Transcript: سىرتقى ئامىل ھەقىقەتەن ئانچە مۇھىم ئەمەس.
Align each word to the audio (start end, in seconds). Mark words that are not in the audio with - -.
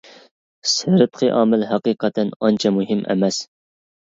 سىرتقى 0.71 1.29
ئامىل 1.41 1.65
ھەقىقەتەن 1.73 2.33
ئانچە 2.41 2.73
مۇھىم 2.79 3.05
ئەمەس. 3.15 3.41